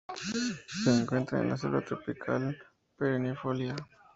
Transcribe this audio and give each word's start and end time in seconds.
Se 0.83 0.97
encuentra 0.99 1.41
en 1.41 1.49
la 1.49 1.57
selva 1.57 1.81
tropical 1.81 2.57
perennifolia. 2.97 3.75